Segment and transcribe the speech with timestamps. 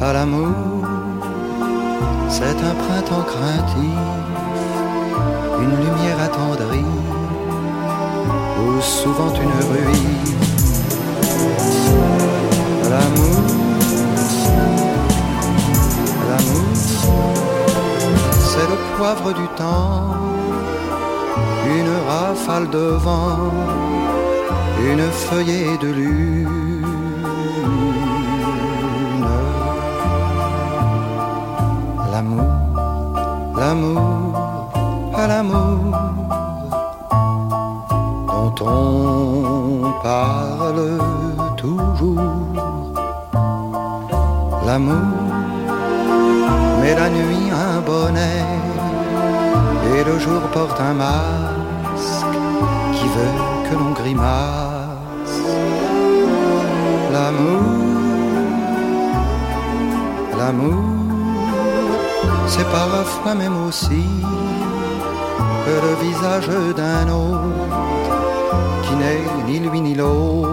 [0.00, 0.54] à l'amour,
[2.28, 3.98] c'est un printemps craintif,
[5.60, 6.84] une lumière attendrie,
[8.58, 10.38] ou souvent une ruine.
[12.90, 13.42] L'amour,
[16.28, 16.70] l'amour,
[18.40, 20.16] c'est le poivre du temps,
[21.66, 23.52] une rafale de vent,
[24.82, 26.79] une feuillée de lune
[33.56, 34.34] l'amour,
[35.14, 35.78] à l'amour
[38.28, 40.98] dont on parle
[41.56, 42.20] toujours.
[44.66, 45.10] L'amour,
[46.80, 48.44] mais la nuit un bonnet
[49.94, 52.36] et le jour porte un masque
[52.92, 55.38] qui veut que l'on grimace.
[57.12, 57.62] L'amour,
[60.38, 60.99] l'amour
[62.50, 64.04] c'est parfois même aussi
[65.64, 67.68] que le visage d'un autre
[68.82, 70.48] qui n'est ni lui ni l'autre.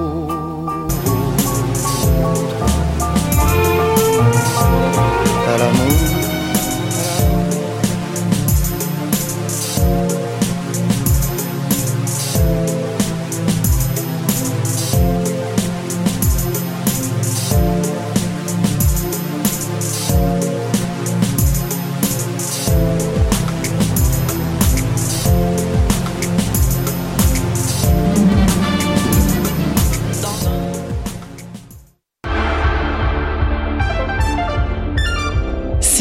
[5.52, 6.17] À l'amour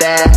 [0.00, 0.36] that.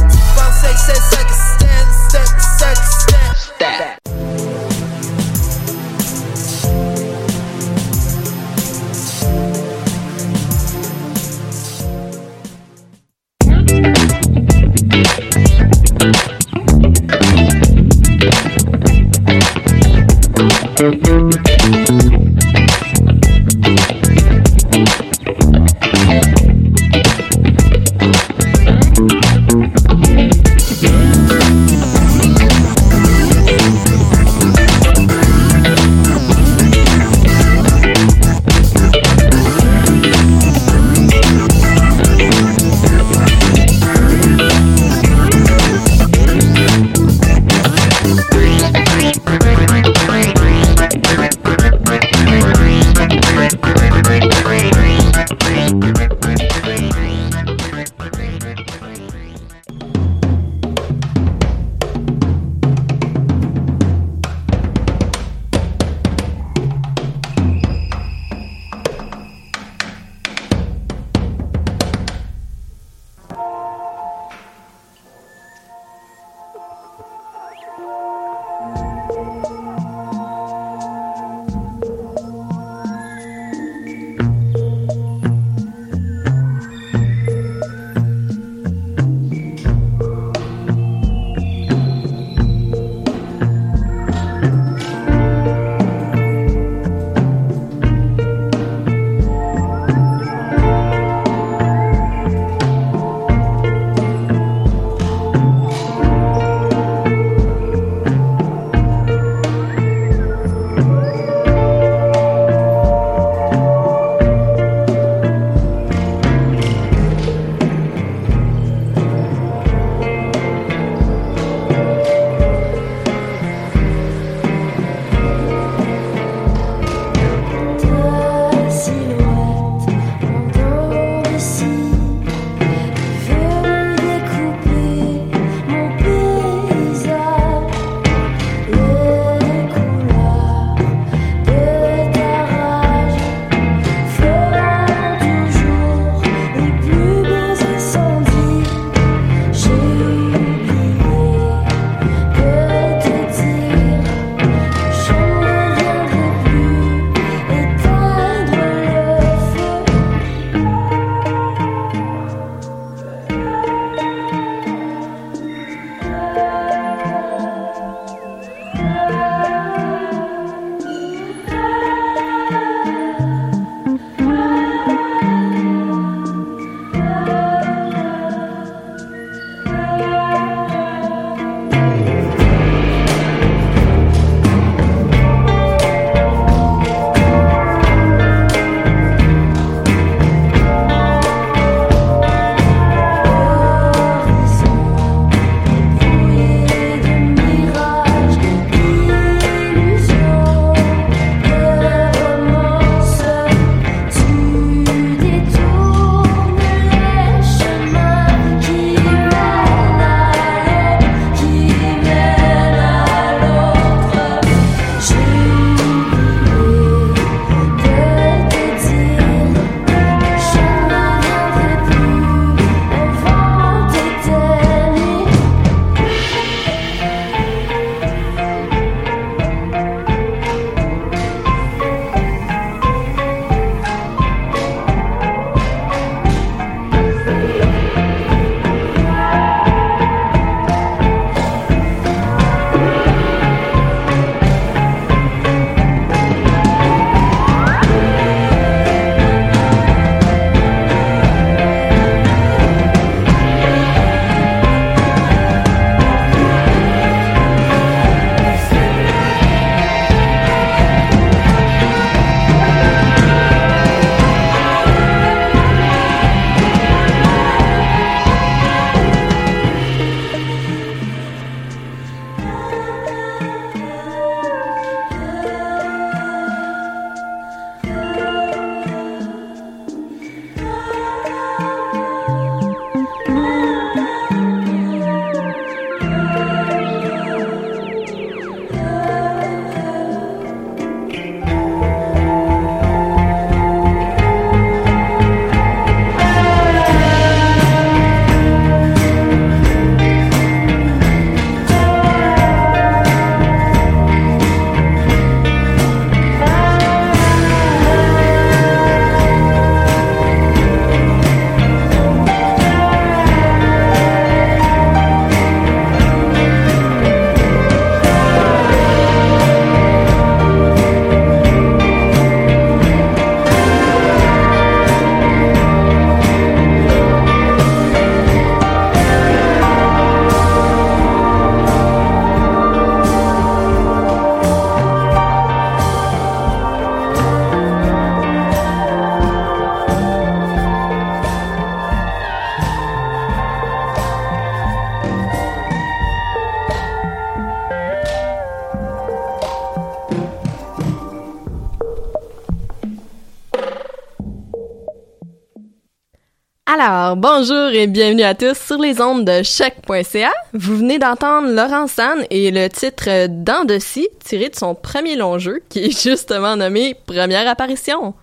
[356.72, 360.32] Alors, bonjour et bienvenue à tous sur les ondes de choc.ca.
[360.54, 365.16] Vous venez d'entendre Laurent San et le titre Dans de scie, tiré de son premier
[365.16, 368.14] long jeu, qui est justement nommé Première apparition.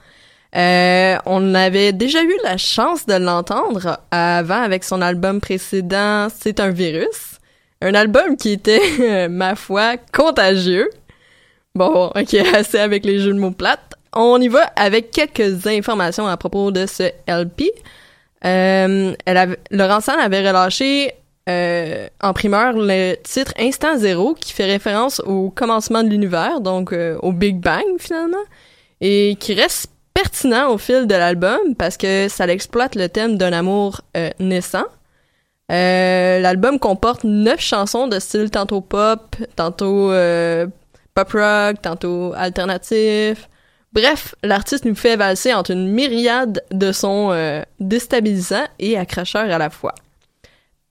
[0.54, 6.60] Euh, on avait déjà eu la chance de l'entendre avant avec son album précédent C'est
[6.60, 7.40] un virus.
[7.82, 10.88] Un album qui était, ma foi, contagieux.
[11.74, 13.94] Bon, ok, assez avec les jeux de mots plates.
[14.12, 17.72] On y va avec quelques informations à propos de ce LP.
[18.44, 21.14] Euh, elle avait, Laurent avait relâché
[21.48, 26.92] euh, en primeur le titre Instant Zéro qui fait référence au commencement de l'univers, donc
[26.92, 28.36] euh, au Big Bang finalement,
[29.00, 33.52] et qui reste pertinent au fil de l'album parce que ça exploite le thème d'un
[33.52, 34.86] amour euh, naissant.
[35.68, 40.10] L'album comporte neuf chansons de style tantôt pop, tantôt
[41.14, 43.48] pop rock, tantôt alternatif,
[43.96, 49.56] Bref, l'artiste nous fait valser entre une myriade de sons euh, déstabilisants et accrocheurs à
[49.56, 49.94] la fois.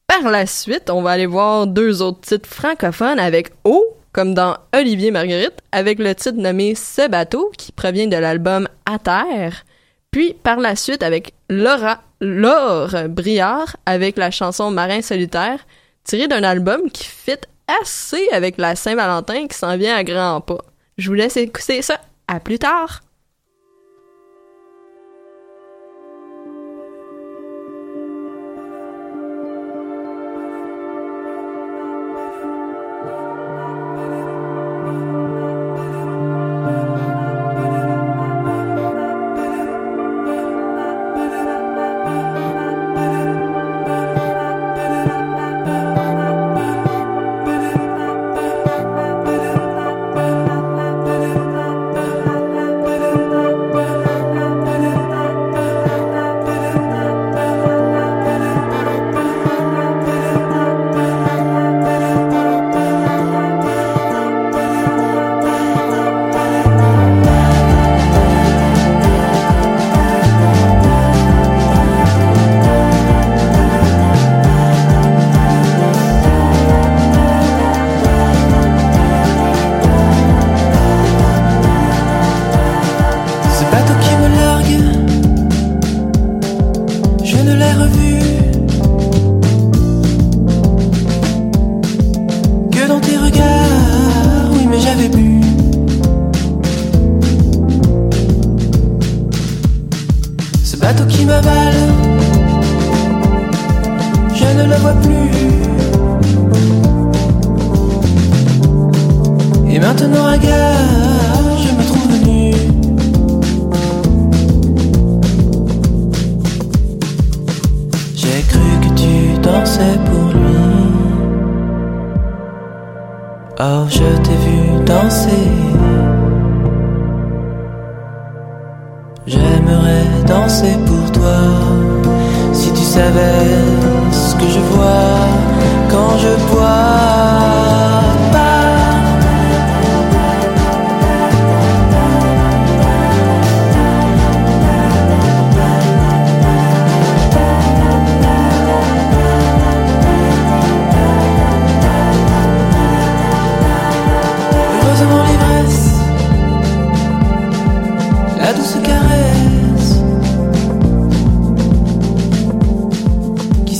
[0.07, 4.57] Par la suite, on va aller voir deux autres titres francophones avec O, comme dans
[4.75, 9.65] Olivier Marguerite, avec le titre nommé Ce bateau, qui provient de l'album À terre.
[10.09, 15.59] Puis par la suite avec Laura, Laure Briard, avec la chanson Marin solitaire,
[16.05, 17.37] tirée d'un album qui fit
[17.83, 20.65] assez avec la Saint-Valentin qui s'en vient à grands pas.
[20.97, 21.99] Je vous laisse écouter ça.
[22.27, 23.04] À plus tard!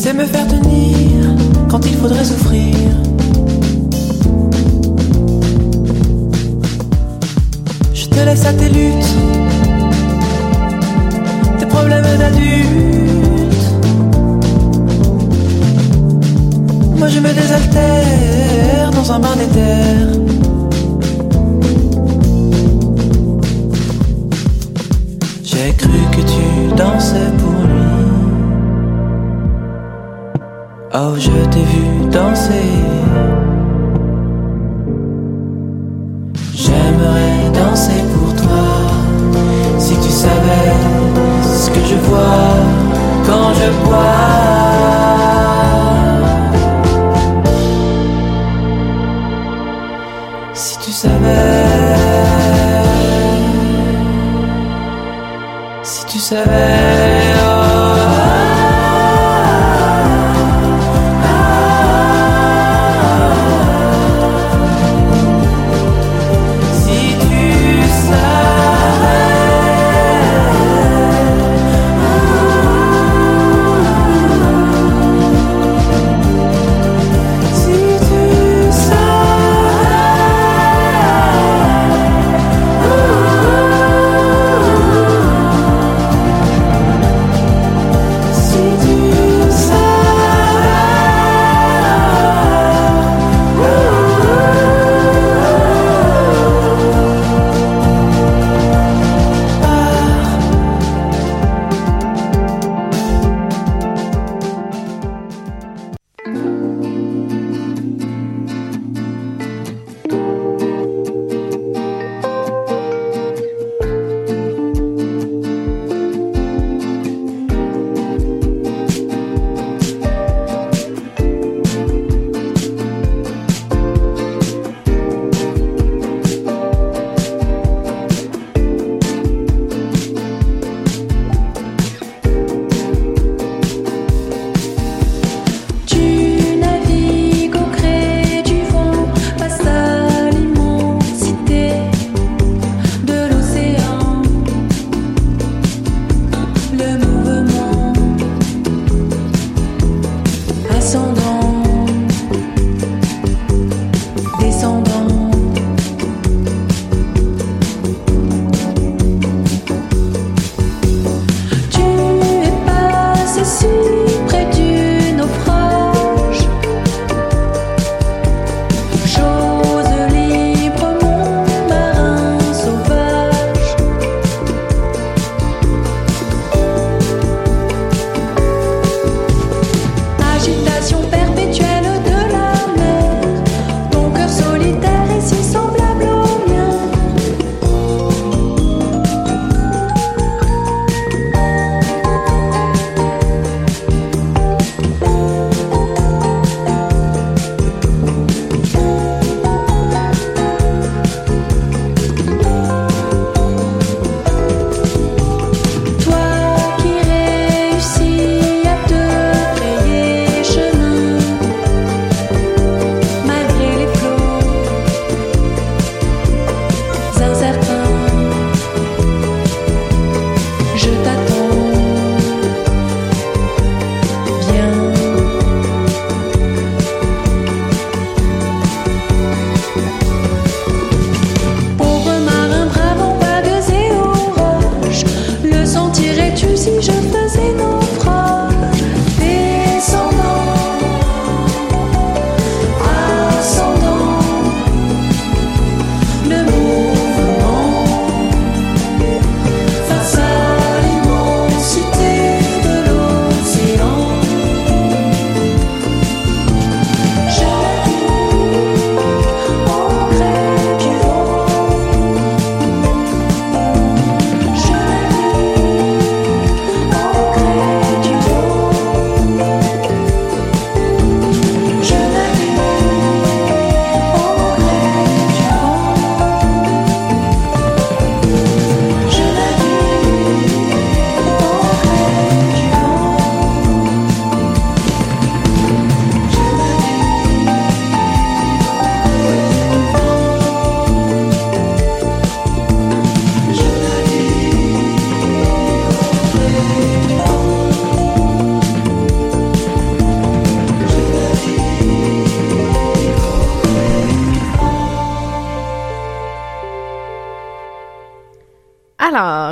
[0.05, 1.25] c'est me faire tenir
[1.67, 2.75] quand il faudrait souffrir.
[7.91, 9.13] Je te laisse à tes luttes,
[11.57, 13.65] tes problèmes d'adulte.
[17.00, 19.95] Moi je me désaltère dans un bain d'éther.
[25.43, 27.85] J'ai cru que tu dansais pour lui.
[30.97, 32.71] Oh, je t'ai vu danser.
[36.53, 38.65] J'aimerais danser pour toi.
[39.77, 40.71] Si tu savais
[41.43, 42.55] ce que je vois
[43.27, 44.05] quand je bois.
[50.53, 51.65] Si tu savais.
[55.83, 56.94] Si tu savais.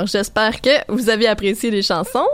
[0.06, 2.26] J'espère que vous avez apprécié les chansons.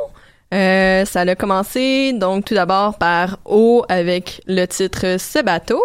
[0.53, 5.81] Euh, ça a commencé donc tout d'abord par O avec le titre Ce bateau.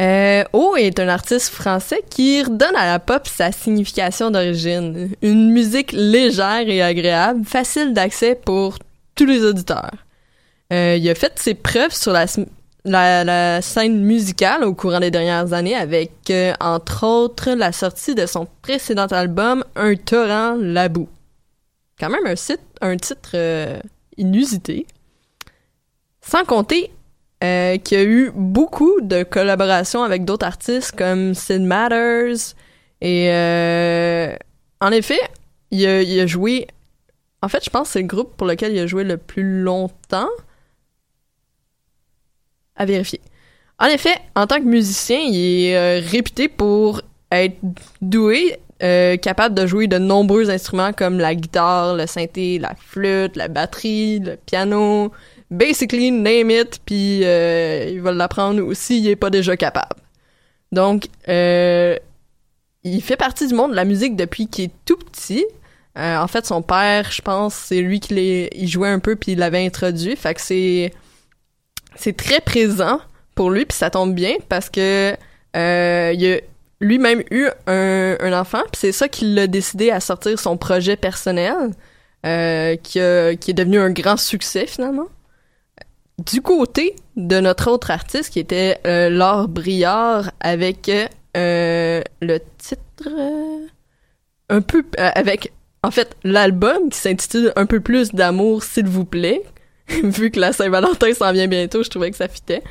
[0.00, 5.10] Euh, o est un artiste français qui redonne à la pop sa signification d'origine.
[5.20, 8.78] Une musique légère et agréable, facile d'accès pour
[9.14, 9.92] tous les auditeurs.
[10.72, 12.26] Euh, il a fait ses preuves sur la,
[12.84, 18.26] la, scène musicale au courant des dernières années avec, euh, entre autres, la sortie de
[18.26, 21.08] son précédent album Un torrent labou.
[21.98, 22.34] Quand même un,
[22.88, 23.80] un titre euh,
[24.16, 24.86] inusité.
[26.22, 26.90] Sans compter
[27.42, 32.54] euh, qu'il y a eu beaucoup de collaborations avec d'autres artistes comme Sid Matters.
[33.02, 33.30] Et
[34.80, 35.20] en effet,
[35.70, 36.66] il a, il a joué.
[37.42, 39.62] En fait, je pense que c'est le groupe pour lequel il a joué le plus
[39.62, 40.28] longtemps
[42.80, 43.20] à vérifier.
[43.78, 47.56] En effet, en tant que musicien, il est euh, réputé pour être
[48.00, 53.36] doué, euh, capable de jouer de nombreux instruments comme la guitare, le synthé, la flûte,
[53.36, 55.12] la batterie, le piano,
[55.50, 60.00] basically name it, puis euh, il va l'apprendre aussi, il est pas déjà capable.
[60.72, 65.44] Donc, il fait partie du monde de la musique depuis qu'il est tout petit.
[65.96, 69.38] en fait, son père, je pense, c'est lui qui il jouait un peu puis il
[69.38, 70.16] l'avait introduit.
[70.16, 70.92] Fait que c'est
[72.00, 72.98] c'est très présent
[73.34, 75.14] pour lui, puis ça tombe bien parce que
[75.56, 76.40] euh, il a
[76.80, 81.72] lui-même eu un, enfant, puis c'est ça qui l'a décidé à sortir son projet personnel,
[82.24, 82.98] euh, qui,
[83.38, 85.08] qui est devenu un grand succès finalement.
[86.32, 90.90] Du côté de notre autre artiste, qui était euh, Laure Briard, avec
[91.34, 93.08] le titre
[94.48, 99.42] un peu avec en fait l'album qui s'intitule Un peu plus d'amour s'il vous plaît,
[100.02, 102.62] vu que la Saint-Valentin s'en vient bientôt, je trouvais que ça fitait.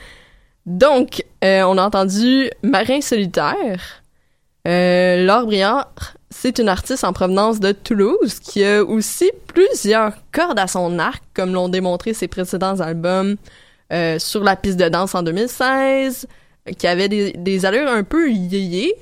[0.66, 4.04] Donc, euh, on a entendu Marin solitaire.
[4.68, 10.60] Euh, Laure Briard, c'est une artiste en provenance de Toulouse qui a aussi plusieurs cordes
[10.60, 13.36] à son arc, comme l'ont démontré ses précédents albums
[13.92, 16.28] euh, sur la piste de danse en 2016,
[16.78, 18.94] qui avait des, allures un peu yéyé.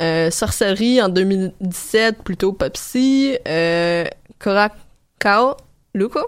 [0.00, 3.36] Euh, Sorcerie en 2017, plutôt popsy.
[3.46, 4.04] Euh,
[4.38, 5.56] Coracao,
[5.94, 6.20] Luco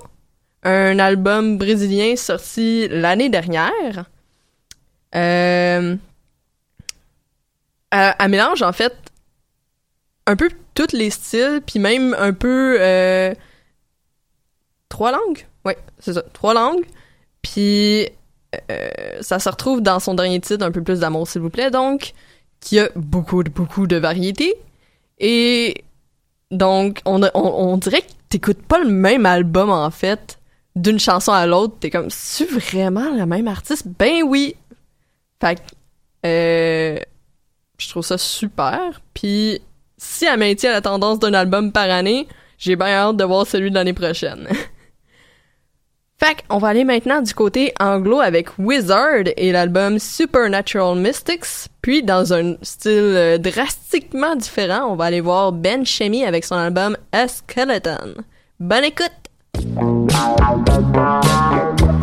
[0.65, 4.07] un album brésilien sorti l'année dernière.
[5.15, 5.97] Euh,
[8.29, 8.93] mélange en fait
[10.27, 13.35] un peu tous les styles, puis même un peu euh,
[14.89, 15.47] trois langues.
[15.65, 16.85] Oui, c'est ça, trois langues.
[17.43, 18.09] Puis
[18.71, 18.89] euh,
[19.21, 22.15] ça se retrouve dans son dernier titre, Un peu plus d'amour, s'il vous plaît, donc,
[22.61, 24.55] qui a beaucoup, beaucoup de variétés.
[25.19, 25.85] Et
[26.51, 30.39] donc, on, on, on dirait que t'écoutes pas le même album, en fait,
[30.77, 33.87] d'une chanson à l'autre, t'es comme, c'est vraiment le même artiste?
[33.99, 34.57] Ben oui!
[35.41, 35.61] Fait que,
[36.27, 36.99] euh,
[37.79, 39.01] je trouve ça super.
[39.13, 39.61] Puis,
[39.97, 42.27] si elle maintient la tendance d'un album par année,
[42.59, 44.49] j'ai bien hâte de voir celui de l'année prochaine.
[46.19, 51.69] fait on va aller maintenant du côté anglo avec Wizard et l'album Supernatural Mystics.
[51.83, 56.57] Puis, dans un style euh, drastiquement différent, on va aller voir Ben Shemi avec son
[56.57, 58.15] album A Skeleton.
[58.59, 59.24] Bonne écoute!
[59.55, 60.11] Thank
[61.81, 61.94] you.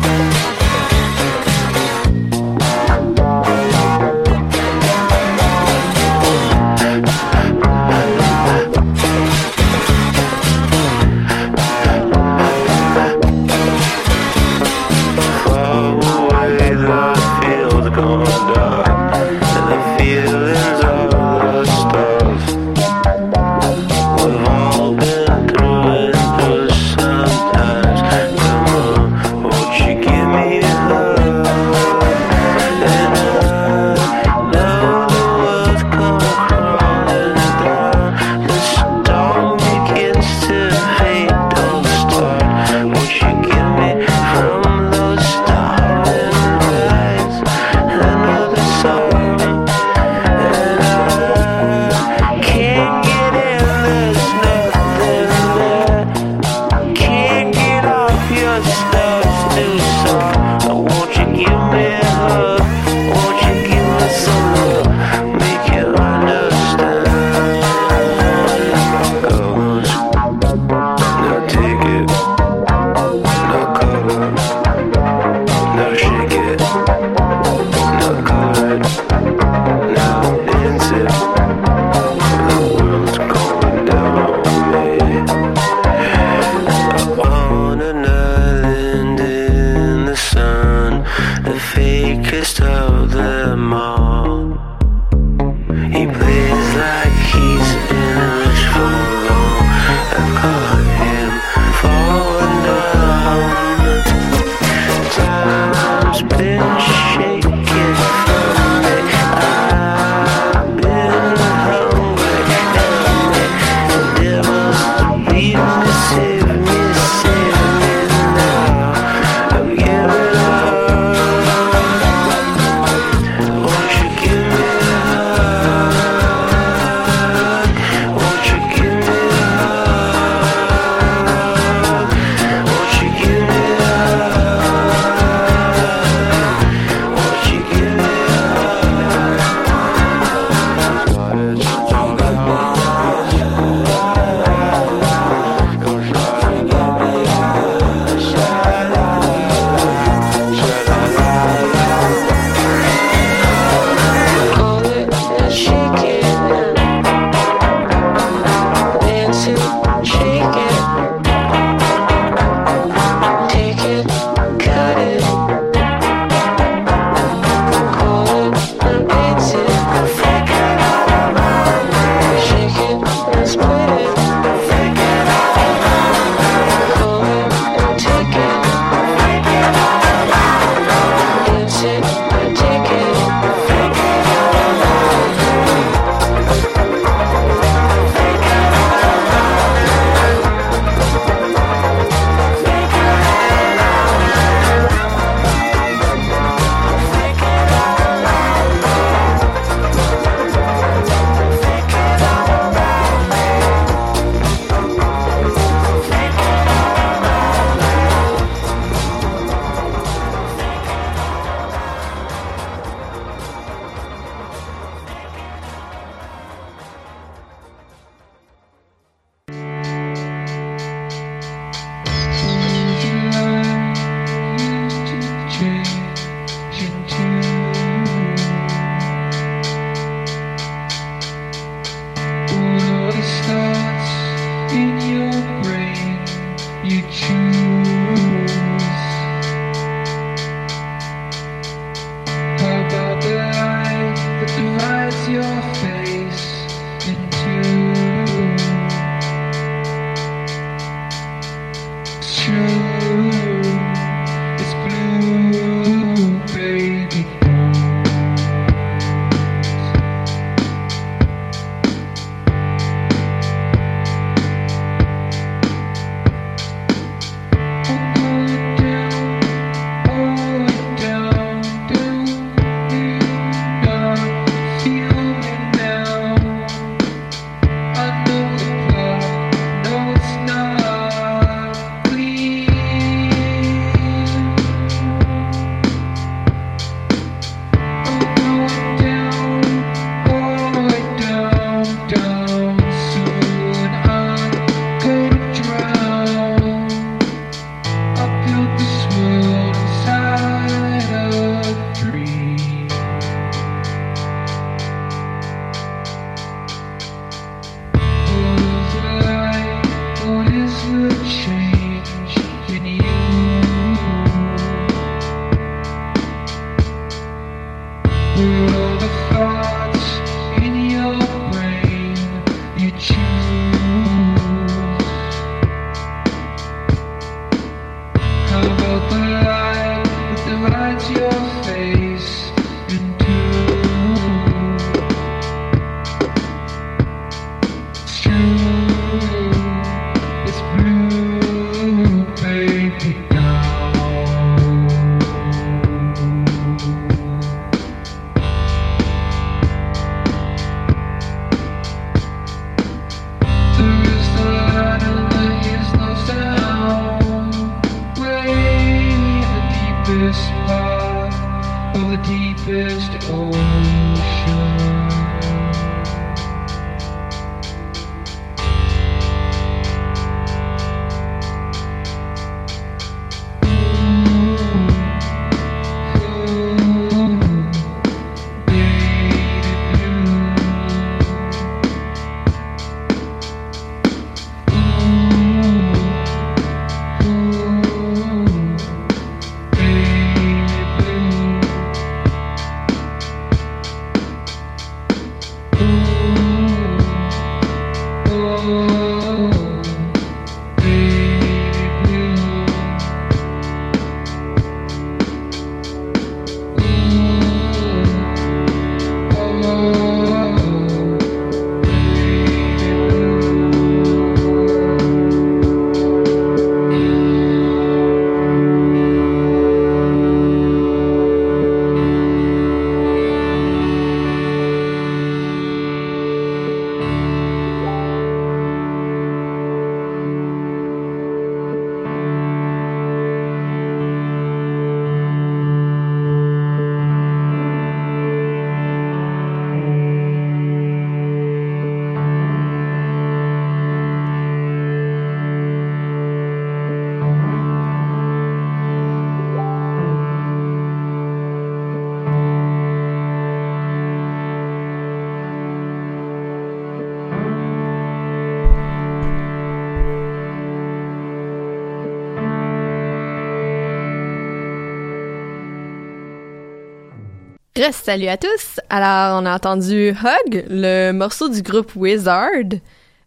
[467.90, 468.78] Salut à tous.
[468.90, 472.50] Alors, on a entendu Hug, le morceau du groupe Wizard.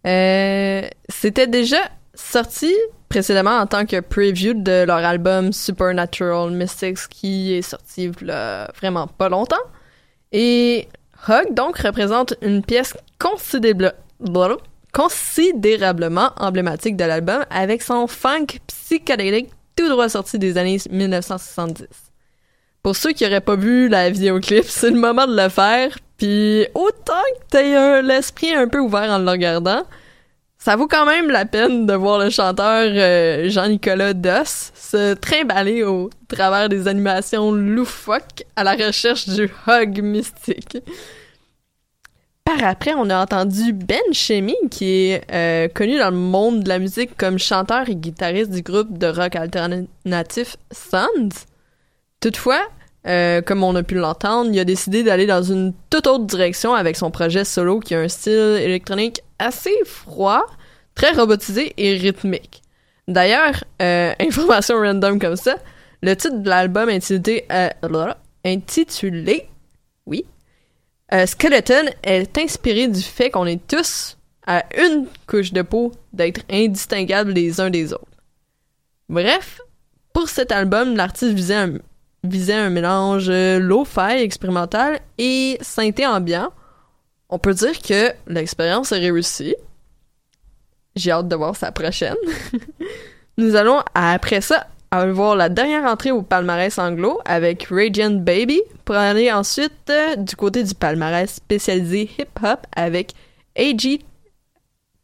[0.05, 1.79] Euh, c'était déjà
[2.13, 2.73] sorti
[3.09, 9.27] précédemment en tant que preview de leur album Supernatural Mystics qui est sorti vraiment pas
[9.27, 9.55] longtemps.
[10.31, 10.87] Et
[11.27, 12.95] Hug donc représente une pièce
[14.93, 22.04] considérablement emblématique de l'album avec son funk psychédélique tout droit sorti des années 1970.
[22.85, 25.97] Pour ceux qui auraient pas vu la vidéoclip, c'est le moment de le faire.
[26.19, 29.81] Puis autant que t'aies l'esprit un peu ouvert en le regardant,
[30.59, 35.81] ça vaut quand même la peine de voir le chanteur euh, Jean-Nicolas Doss se trimballer
[35.81, 40.77] au travers des animations loufoques à la recherche du hug mystique.
[42.43, 46.69] Par après, on a entendu Ben Chemi, qui est euh, connu dans le monde de
[46.69, 51.47] la musique comme chanteur et guitariste du groupe de rock alternatif Sons.
[52.25, 52.67] Toutefois,
[53.05, 56.73] euh, comme on a pu l'entendre, il a décidé d'aller dans une toute autre direction
[56.73, 60.43] avec son projet solo qui a un style électronique assez froid,
[60.95, 62.63] très robotisé et rythmique.
[63.07, 65.57] D'ailleurs, euh, information random comme ça,
[66.01, 69.47] le titre de l'album intitulé, euh, intitulé,
[70.07, 70.25] oui,
[71.27, 77.33] Skeleton est inspiré du fait qu'on est tous à une couche de peau d'être indistinguables
[77.33, 78.07] les uns des autres.
[79.09, 79.61] Bref,
[80.11, 81.73] pour cet album, l'artiste visait un
[82.25, 86.49] visait un mélange euh, low-fi expérimental et synthé ambiant.
[87.29, 89.55] On peut dire que l'expérience est réussie.
[90.95, 92.15] J'ai hâte de voir sa prochaine.
[93.38, 94.67] Nous allons, après ça,
[95.03, 100.35] voir la dernière entrée au palmarès anglo avec Radiant Baby pour aller ensuite euh, du
[100.35, 103.13] côté du palmarès spécialisé hip-hop avec
[103.57, 104.01] A.G.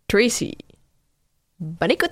[0.07, 0.57] Tracy.
[1.59, 2.11] Bonne écoute!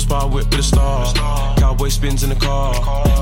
[0.00, 0.22] Far.
[0.22, 1.56] Horsepower whip with a star.
[1.56, 2.74] Cowboy spins in the car.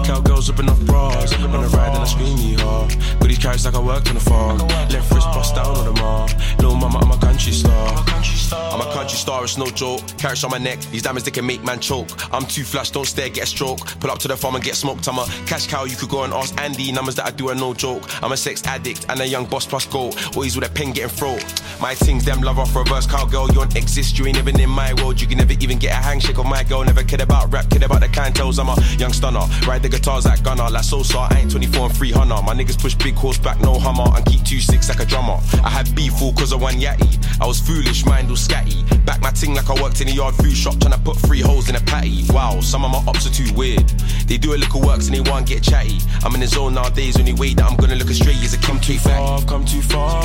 [0.04, 1.32] Cowgirls ripping off bras.
[1.34, 3.20] On the ride and I scream yeehaw.
[3.20, 4.58] Goody carries like I worked on the farm.
[4.58, 6.28] Left wrist bust down on the mar.
[6.58, 8.04] Little mama, I'm a country star.
[8.52, 10.00] I'm a country star, it's no joke.
[10.18, 12.08] Carrots on my neck, these diamonds they can make man choke.
[12.32, 13.78] I'm too flash, don't stare, get a stroke.
[14.00, 15.06] Pull up to the farm and get smoked.
[15.08, 16.90] I'm a cash cow, you could go and ask Andy.
[16.92, 18.02] Numbers that I do are no joke.
[18.22, 20.16] I'm a sex addict and a young boss plus gold.
[20.34, 21.44] Always with a pen getting throat.
[21.80, 23.48] My things, them love off reverse cowgirl.
[23.48, 25.20] You don't exist, you ain't even in my world.
[25.20, 26.84] You can never even get a handshake of my girl.
[26.84, 28.58] Never kid about rap, kid about the clientels.
[28.58, 29.44] I'm a young stunner.
[29.66, 31.18] Ride the guitars like Gunner, like Sosa.
[31.18, 32.42] I ain't 24 and 300.
[32.42, 34.10] My niggas push big horseback, no hummer.
[34.16, 35.38] And keep 2-6 like a drummer.
[35.64, 37.18] I had beef all cause of one yatty.
[37.40, 38.80] I was foolish, mind all scatty.
[39.04, 41.40] Back my ting like I worked in a yard food shop, trying to put three
[41.40, 42.24] holes in a patty.
[42.30, 43.88] Wow, some of my ops are too weird.
[44.26, 45.98] They do a little works and they want get chatty.
[46.22, 48.78] I'm in the zone nowadays, only way that I'm gonna look astray is a Kim
[48.78, 50.22] too far, I've come too far.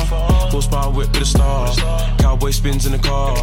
[0.50, 1.68] Horsepower whip with a star.
[2.18, 3.34] Cowboy spins in the car.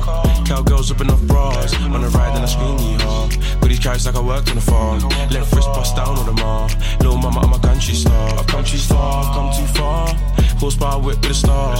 [0.45, 1.73] Cowgirls ripping off bras.
[1.81, 3.67] On the ride and I scream yeehaw.
[3.67, 4.99] these carries like I worked on the farm.
[5.31, 6.69] Left wrist bust down on the mar.
[6.99, 8.39] Little mama, I'm a country star.
[8.39, 10.32] I've come too far, I've come too far.
[10.63, 11.75] Horsepower whip with a star.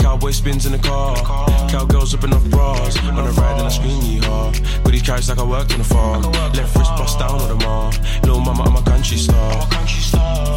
[0.00, 1.14] Cowboy spins in the car.
[1.70, 2.98] Cowgirls ripping off bras.
[3.06, 4.82] On the ride and I scream yeehaw.
[4.82, 6.20] Goody carries like I worked in the farm.
[6.22, 7.92] Left wrist bust down on the mar.
[8.24, 9.62] Little mama, I'm a country star.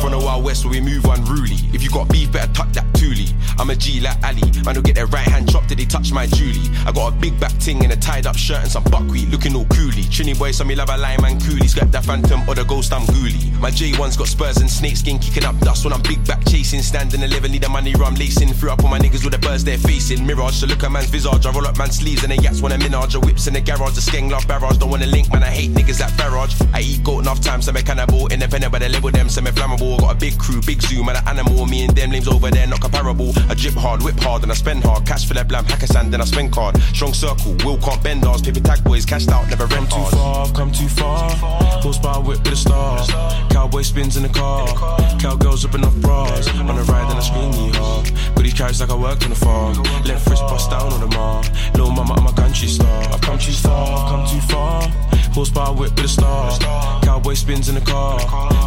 [0.01, 1.57] From the Wild West where we move unruly.
[1.71, 3.31] If you got beef, better tuck that toolie.
[3.59, 4.41] I'm a G like Ali.
[4.65, 6.69] Man, don't get their right hand chopped till they touch my Julie.
[6.85, 9.55] I got a big back ting and a tied up shirt and some buckwheat looking
[9.55, 10.05] all coolie.
[10.09, 11.69] Trini boy, some me love a lime and coolie.
[11.69, 13.59] Scrap that phantom or the ghost, I'm ghoulie.
[13.59, 16.81] My J1's got spurs and snakeskin kicking up dust when I'm big back chasing.
[16.81, 18.53] Standing 11, need the money rum lacing.
[18.53, 20.25] Through up on my niggas with the birds they're facing.
[20.25, 21.45] Mirage, so look at man's visage.
[21.45, 23.15] I roll up man's sleeves and the yats want a minage.
[23.15, 24.77] A whips in the garage, the skeng love barrage.
[24.77, 26.55] Don't wanna link, man, I hate niggas that barrage.
[26.73, 28.27] I eat goat enough times, so me cannibal.
[28.27, 29.99] Independent, but they label them, so me flammable.
[29.99, 31.65] Got a big crew, big zoom, and an animal.
[31.65, 33.31] Me and them names over there, not comparable.
[33.49, 35.05] I drip hard, whip hard, and I spend hard.
[35.05, 36.77] Cash for that blam, hack a sand, then I spend card.
[36.93, 38.41] Strong circle, will can't bend ours.
[38.41, 41.29] Paper tag boys, cashed out, never rent Too far, I've come too far.
[41.81, 43.05] Horsepower whip with a star.
[43.49, 44.67] Cowboy spins in the car.
[45.19, 46.47] Cowgirls ripping off bras.
[46.59, 48.35] On the ride and I scream yeehaw.
[48.35, 49.75] Goody carries like I worked on the farm.
[50.05, 51.43] Left wrist bust down on the mar.
[51.73, 53.03] Little mama, I'm a country star.
[53.13, 54.81] I've come too far, come too far.
[55.33, 56.57] Horsepower whip with a star.
[57.03, 58.19] Cowboy spins in the car.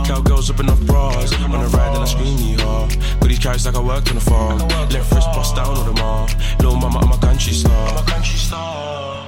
[0.07, 1.33] Cowgirls ripping off bras.
[1.43, 3.21] On the ride and I scream yeehaw.
[3.21, 4.59] Goody carries like I worked on the farm.
[4.59, 6.29] Left wrist bust down on the mar.
[6.59, 7.89] Little mama, I'm a country star.
[7.89, 9.20] I'm a country star.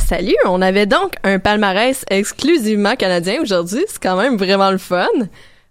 [0.00, 5.06] Salut, on avait donc un palmarès exclusivement canadien aujourd'hui, c'est quand même vraiment le fun.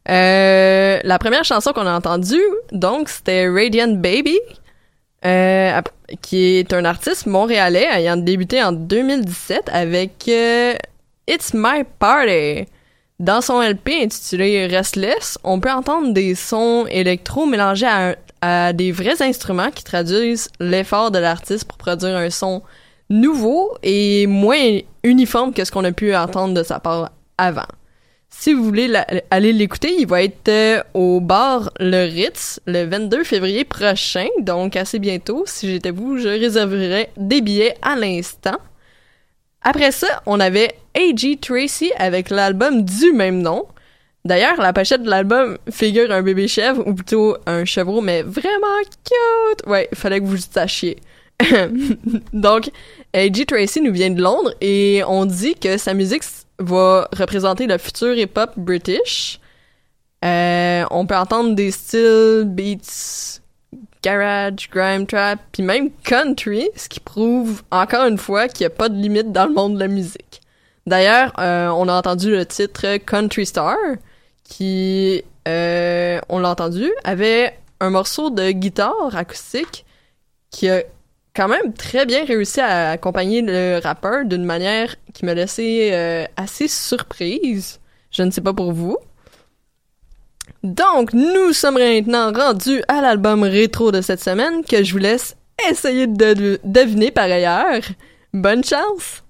[0.09, 4.37] Euh, la première chanson qu'on a entendue, donc, c'était Radiant Baby,
[5.25, 5.81] euh,
[6.21, 10.75] qui est un artiste montréalais ayant débuté en 2017 avec euh,
[11.27, 12.65] It's My Party.
[13.19, 19.21] Dans son LP intitulé Restless, on peut entendre des sons électro mélangés à des vrais
[19.23, 22.61] instruments qui traduisent l'effort de l'artiste pour produire un son
[23.09, 27.67] nouveau et moins uniforme que ce qu'on a pu entendre de sa part avant.
[28.29, 32.83] Si vous voulez la- aller l'écouter, il va être euh, au bar Le Ritz le
[32.85, 35.43] 22 février prochain, donc assez bientôt.
[35.45, 38.57] Si j'étais vous, je réserverais des billets à l'instant.
[39.61, 41.37] Après ça, on avait A.G.
[41.41, 43.65] Tracy avec l'album du même nom.
[44.25, 48.67] D'ailleurs, la pochette de l'album figure un bébé chèvre, ou plutôt un chevreau, mais vraiment
[49.05, 49.65] cute!
[49.67, 50.97] Ouais, fallait que vous sachiez.
[52.33, 52.71] Donc,
[53.13, 53.45] A.G.
[53.45, 56.23] Tracy nous vient de Londres et on dit que sa musique
[56.59, 59.39] va représenter le futur hip-hop british.
[60.25, 63.39] Euh, on peut entendre des styles, beats,
[64.01, 68.75] garage, grime trap, puis même country, ce qui prouve encore une fois qu'il n'y a
[68.75, 70.41] pas de limite dans le monde de la musique.
[70.87, 73.75] D'ailleurs, euh, on a entendu le titre Country Star,
[74.43, 79.85] qui, euh, on l'a entendu, avait un morceau de guitare acoustique
[80.49, 80.81] qui a
[81.37, 86.25] quand même très bien réussi à accompagner le rappeur d'une manière qui m'a laissé euh,
[86.35, 87.79] assez surprise.
[88.11, 88.97] Je ne sais pas pour vous.
[90.63, 95.35] Donc, nous sommes maintenant rendus à l'album rétro de cette semaine que je vous laisse
[95.69, 97.81] essayer de de- deviner par ailleurs.
[98.33, 99.23] Bonne chance!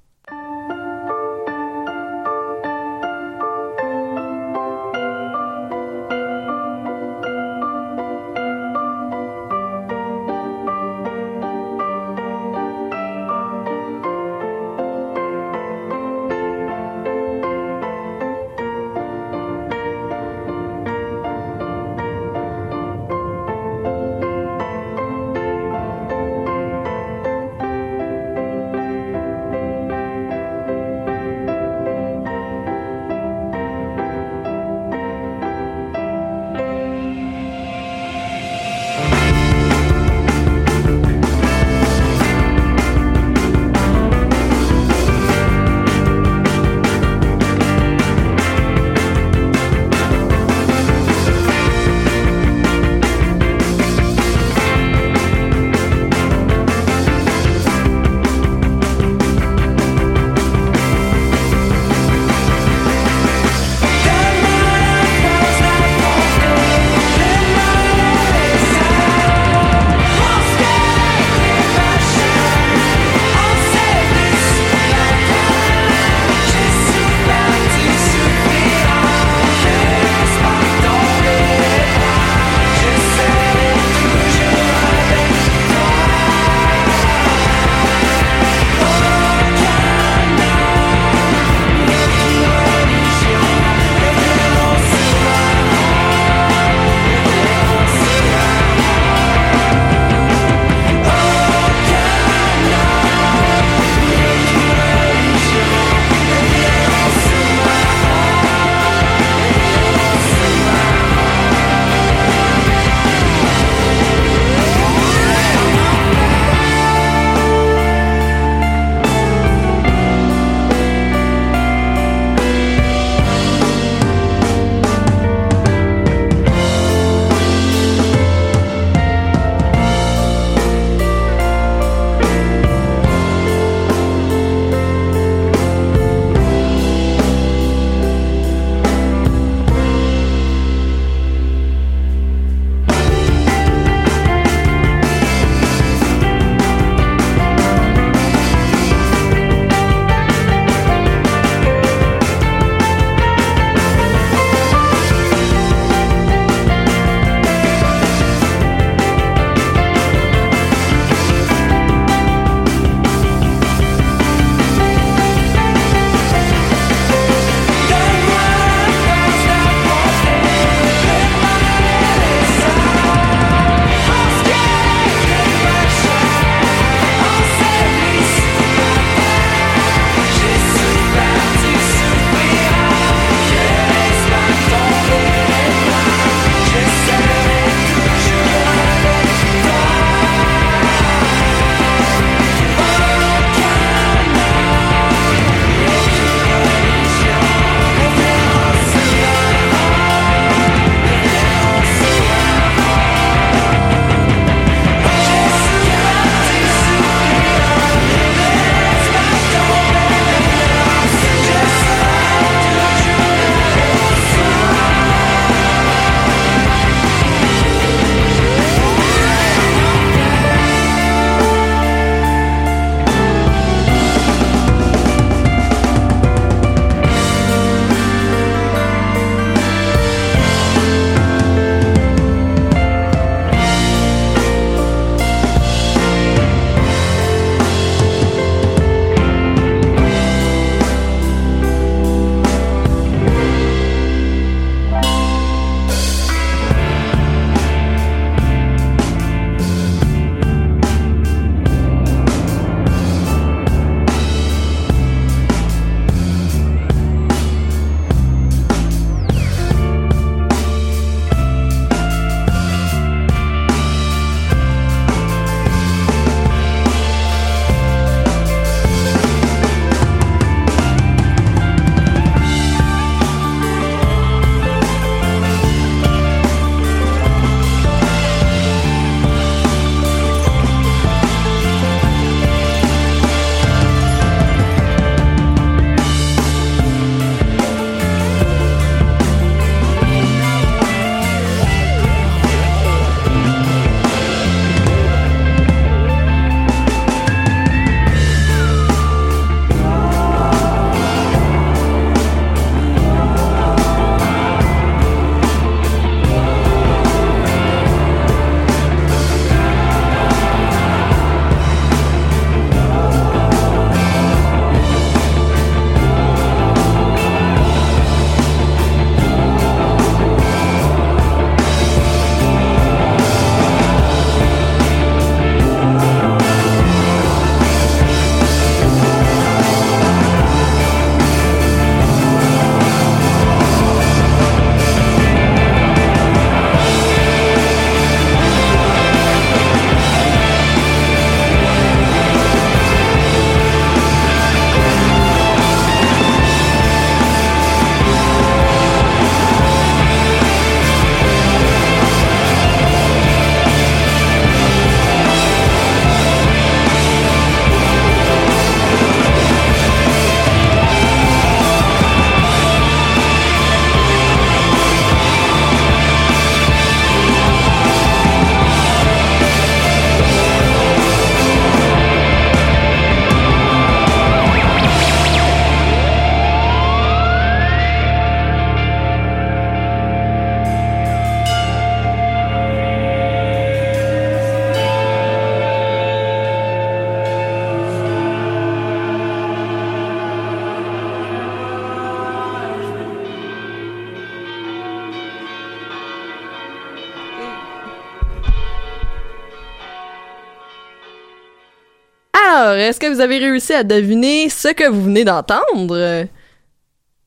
[402.67, 406.27] Alors, est-ce que vous avez réussi à deviner ce que vous venez d'entendre?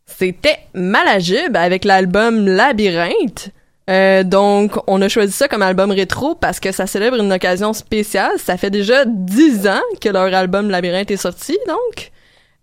[0.05, 3.49] C'était Malajube avec l'album Labyrinthe.
[3.89, 7.73] Euh, donc, on a choisi ça comme album rétro parce que ça célèbre une occasion
[7.73, 8.33] spéciale.
[8.37, 12.11] Ça fait déjà dix ans que leur album Labyrinthe est sorti, donc.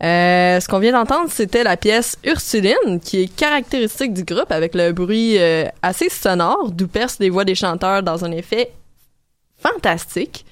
[0.03, 4.75] Euh, ce qu'on vient d'entendre, c'était la pièce Ursuline, qui est caractéristique du groupe avec
[4.75, 8.71] le bruit euh, assez sonore, d'où percent les voix des chanteurs dans un effet
[9.57, 10.45] fantastique.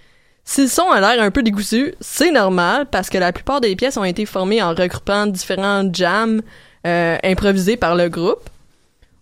[0.45, 3.75] Si le son a l'air un peu dégoûtu, c'est normal parce que la plupart des
[3.75, 6.41] pièces ont été formées en regroupant différents jams
[6.83, 8.47] improvisés par le groupe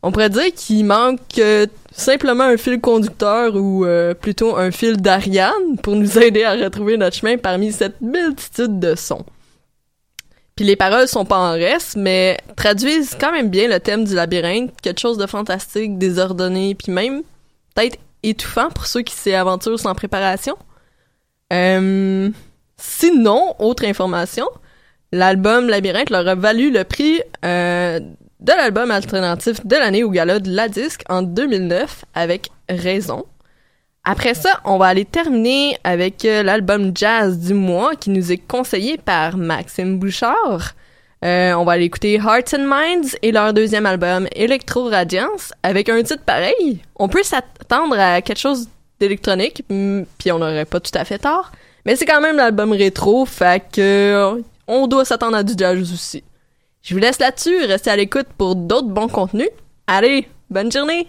[0.04, 4.98] on pourrait dire qu'il manque euh, simplement un fil conducteur ou euh, plutôt un fil
[4.98, 9.26] d'Ariane pour nous aider à retrouver notre chemin parmi cette multitude de sons.
[10.58, 14.14] Puis les paroles sont pas en reste, mais traduisent quand même bien le thème du
[14.14, 17.24] labyrinthe, quelque chose de fantastique, désordonné, puis même
[17.74, 20.56] peut-être étouffant pour ceux qui s'y aventurent sans préparation.
[21.54, 22.30] Euh,
[22.78, 24.48] sinon, autre information,
[25.12, 30.52] l'album Labyrinthe leur a valu le prix de l'album alternatif de l'année au gala de
[30.52, 33.26] la disque en 2009 avec Raison.
[34.06, 38.38] Après ça, on va aller terminer avec euh, l'album jazz du mois qui nous est
[38.38, 40.74] conseillé par Maxime Bouchard.
[41.24, 45.88] Euh, on va aller écouter Hearts and Minds et leur deuxième album Electro Radiance avec
[45.88, 46.82] un titre pareil.
[46.98, 48.68] On peut s'attendre à quelque chose
[49.04, 51.52] d'électronique, puis on n'aurait pas tout à fait tort.
[51.86, 56.24] Mais c'est quand même l'album rétro, fait que on doit s'attendre à du jazz aussi.
[56.82, 59.50] Je vous laisse là-dessus, restez à l'écoute pour d'autres bons contenus.
[59.88, 61.08] Allez, bonne journée!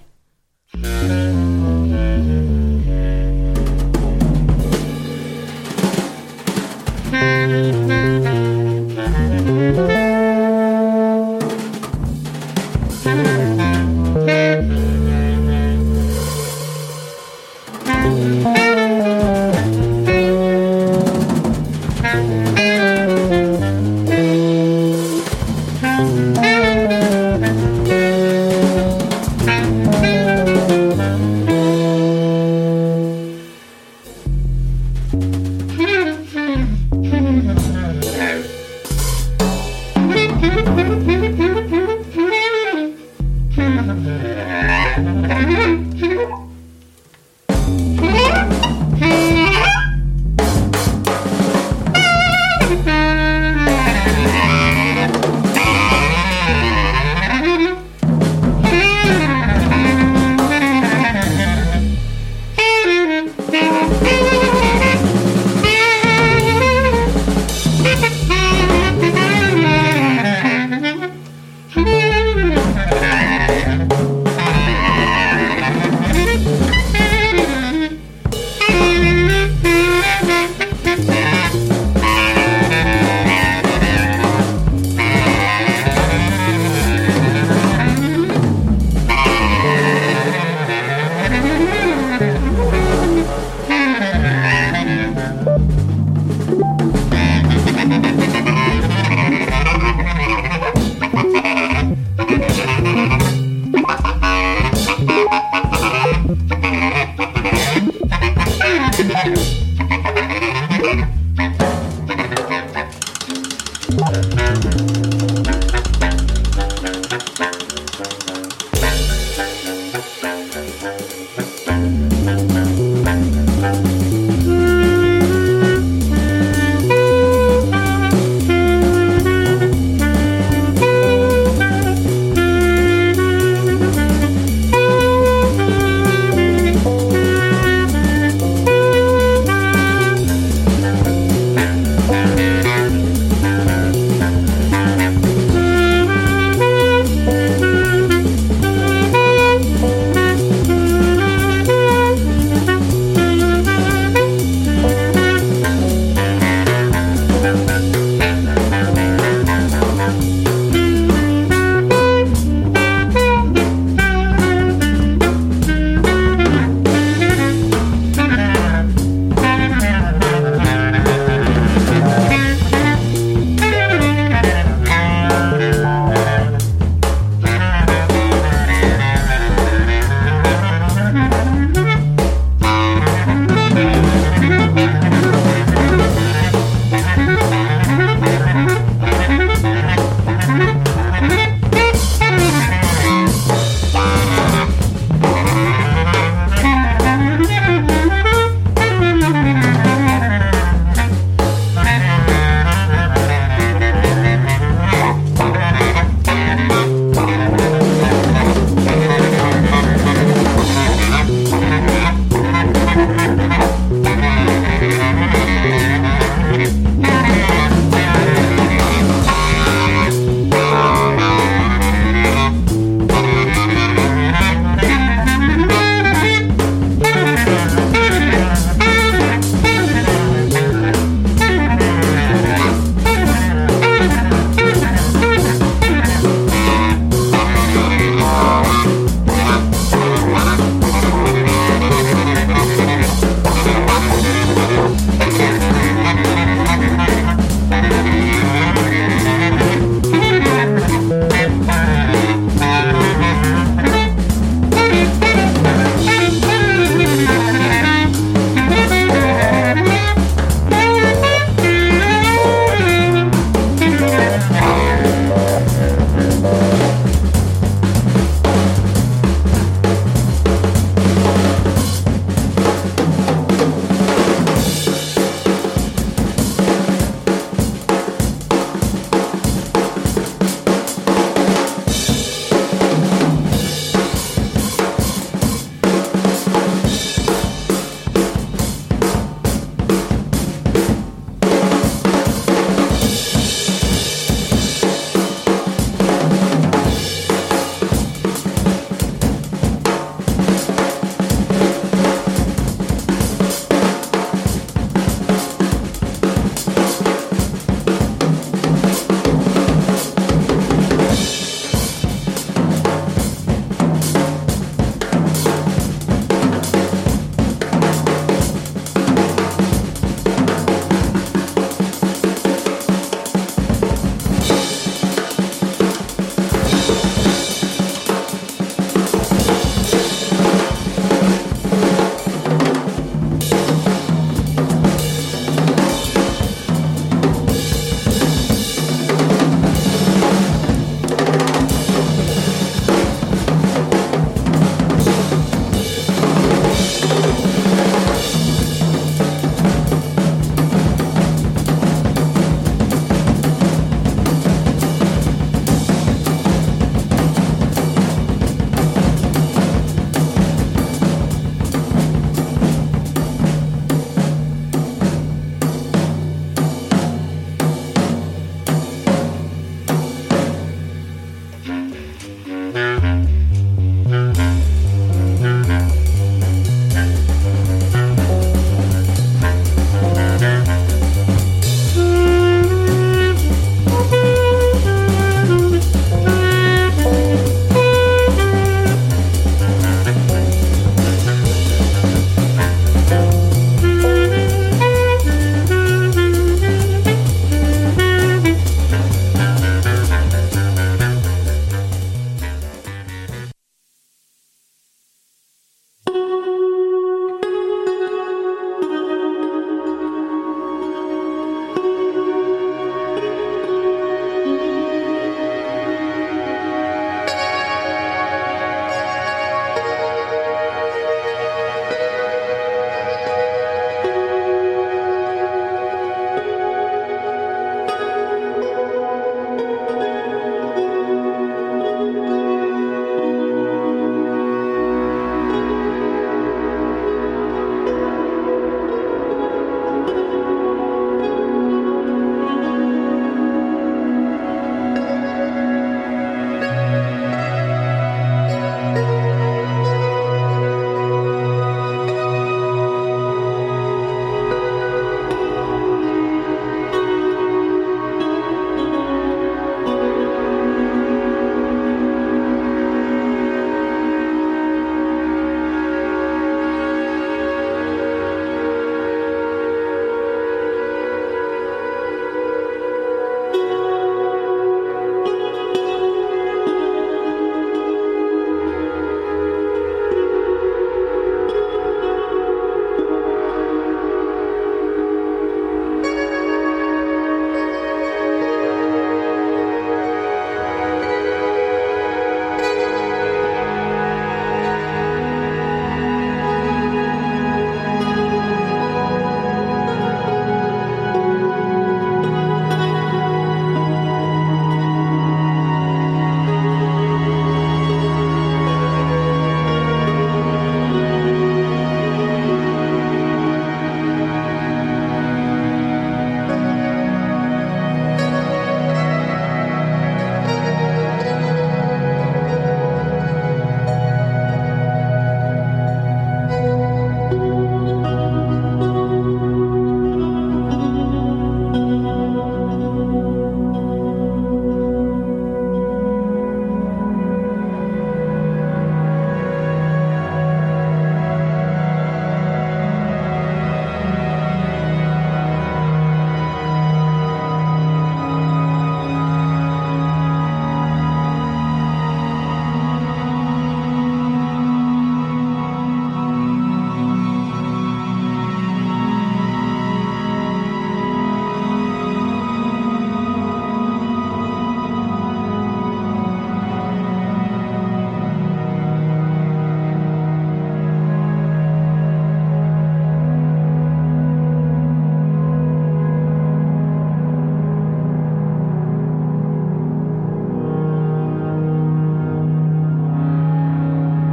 [22.15, 22.84] Música